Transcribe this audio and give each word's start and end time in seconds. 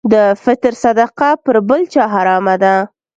د 0.13 0.15
فطر 0.43 0.73
صدقه 0.83 1.29
پر 1.43 1.55
بل 1.69 1.81
چا 1.93 2.03
حرامه 2.13 2.55
ده. 2.63 2.75